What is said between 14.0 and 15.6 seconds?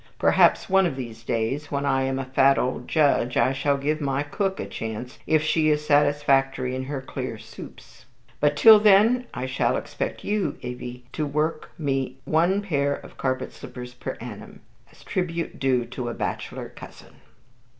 annum, as tribute